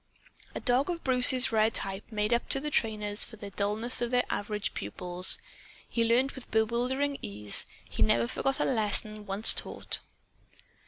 A 0.55 0.59
dog 0.59 0.89
of 0.89 1.03
Bruce's 1.03 1.51
rare 1.51 1.69
type 1.69 2.11
made 2.11 2.33
up 2.33 2.49
to 2.49 2.59
the 2.59 2.71
trainers 2.71 3.23
for 3.23 3.35
the 3.35 3.51
dullness 3.51 4.01
of 4.01 4.09
their 4.09 4.23
average 4.31 4.73
pupils. 4.73 5.37
He 5.87 6.03
learned 6.03 6.31
with 6.31 6.49
bewildering 6.49 7.19
ease. 7.21 7.67
He 7.87 8.01
never 8.01 8.25
forgot 8.27 8.59
a 8.59 8.65
lesson 8.65 9.27
once 9.27 9.53
taught. 9.53 9.99